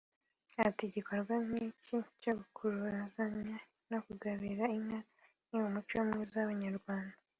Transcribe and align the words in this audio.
Ati 0.67 0.83
“Igikorwa 0.87 1.33
nk’iki 1.45 1.97
cyo 2.21 2.33
korozanya 2.57 3.57
no 3.89 3.99
kugabirana 4.05 4.65
inka 4.77 4.99
ni 5.49 5.55
umuco 5.67 5.95
mwiza 6.07 6.35
w’abanyarwanda 6.39 7.17